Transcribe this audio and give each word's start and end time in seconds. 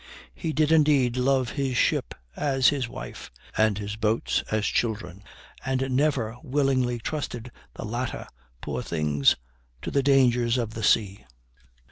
He 0.33 0.51
did, 0.51 0.71
indeed, 0.71 1.15
love 1.15 1.51
his 1.51 1.77
ship 1.77 2.15
as 2.35 2.69
his 2.69 2.89
wife, 2.89 3.29
and 3.55 3.77
his 3.77 3.97
boats 3.97 4.43
as 4.49 4.65
children, 4.65 5.23
and 5.63 5.91
never 5.95 6.35
willingly 6.41 6.97
trusted 6.97 7.51
the 7.75 7.85
latter, 7.85 8.25
poor 8.61 8.81
things! 8.81 9.35
to 9.83 9.91
the 9.91 10.01
dangers 10.01 10.57
of 10.57 10.73
the 10.73 10.81
sea. 10.81 11.23